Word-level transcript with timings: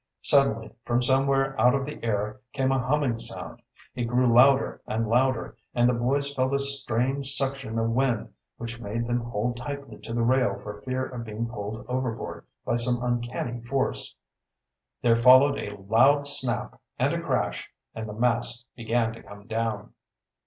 Suddenly 0.23 0.71
from 0.83 1.03
somewhere 1.03 1.55
out 1.61 1.75
of 1.75 1.85
the 1.85 2.03
air 2.03 2.41
came 2.53 2.71
a 2.71 2.79
humming 2.81 3.19
sound. 3.19 3.61
It 3.93 4.05
grew 4.05 4.33
louder 4.33 4.81
and 4.87 5.07
louder, 5.07 5.55
and 5.75 5.87
the 5.87 5.93
boys 5.93 6.33
felt 6.33 6.55
a 6.55 6.57
strange 6.57 7.31
suction 7.35 7.77
of 7.77 7.91
wind 7.91 8.33
which 8.57 8.81
made 8.81 9.05
them 9.05 9.19
hold 9.19 9.57
tightly 9.57 9.99
to 9.99 10.11
the 10.11 10.23
rail 10.23 10.57
for 10.57 10.81
fear 10.81 11.05
of 11.05 11.23
being 11.25 11.47
pulled 11.47 11.85
overboard 11.87 12.47
by 12.65 12.77
some 12.77 12.97
uncanny 13.03 13.61
force. 13.61 14.15
There 15.03 15.15
followed 15.15 15.59
a 15.59 15.79
loud 15.79 16.25
snap 16.25 16.81
and 16.97 17.13
a 17.13 17.21
crash, 17.21 17.69
and 17.93 18.09
the 18.09 18.13
mast 18.13 18.65
began 18.75 19.13
to 19.13 19.21
come 19.21 19.45
down. 19.45 19.93